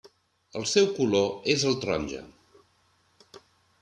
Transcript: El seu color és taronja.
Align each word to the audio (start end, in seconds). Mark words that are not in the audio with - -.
El 0.59 0.63
seu 0.69 0.87
color 0.95 1.29
és 1.55 1.67
taronja. 1.85 2.25